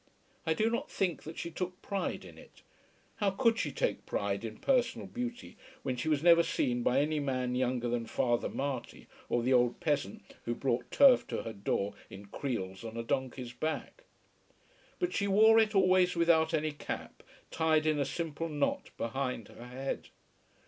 I 0.47 0.55
do 0.55 0.67
not 0.71 0.89
think 0.89 1.21
that 1.25 1.37
she 1.37 1.51
took 1.51 1.79
pride 1.83 2.25
in 2.25 2.39
it. 2.39 2.63
How 3.17 3.29
could 3.29 3.59
she 3.59 3.71
take 3.71 4.07
pride 4.07 4.43
in 4.43 4.57
personal 4.57 5.05
beauty, 5.05 5.57
when 5.83 5.95
she 5.95 6.09
was 6.09 6.23
never 6.23 6.41
seen 6.41 6.81
by 6.81 6.99
any 7.01 7.19
man 7.19 7.53
younger 7.53 7.87
than 7.87 8.07
Father 8.07 8.49
Marty 8.49 9.05
or 9.29 9.43
the 9.43 9.53
old 9.53 9.79
peasant 9.79 10.23
who 10.45 10.55
brought 10.55 10.89
turf 10.89 11.27
to 11.27 11.43
her 11.43 11.53
door 11.53 11.93
in 12.09 12.25
creels 12.25 12.83
on 12.83 12.97
a 12.97 13.03
donkey's 13.03 13.53
back? 13.53 14.03
But 14.97 15.13
she 15.13 15.27
wore 15.27 15.59
it 15.59 15.75
always 15.75 16.15
without 16.15 16.51
any 16.51 16.71
cap, 16.71 17.21
tied 17.51 17.85
in 17.85 17.99
a 17.99 18.03
simple 18.05 18.49
knot 18.49 18.89
behind 18.97 19.49
her 19.49 19.67
head. 19.67 20.09